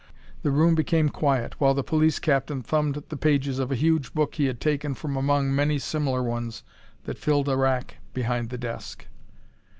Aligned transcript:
The 0.41 0.49
room 0.49 0.73
became 0.73 1.09
quiet 1.09 1.59
while 1.61 1.75
the 1.75 1.83
police 1.83 2.17
captain 2.17 2.63
thumbed 2.63 3.03
the 3.09 3.15
pages 3.15 3.59
of 3.59 3.71
a 3.71 3.75
huge 3.75 4.15
book 4.15 4.33
he 4.33 4.45
had 4.47 4.59
taken 4.59 4.95
from 4.95 5.15
among 5.15 5.53
many 5.53 5.77
similar 5.77 6.23
ones 6.23 6.63
that 7.03 7.19
filled 7.19 7.47
a 7.47 7.55
rack 7.55 7.97
behind 8.11 8.49
the 8.49 8.57
desk. 8.57 9.05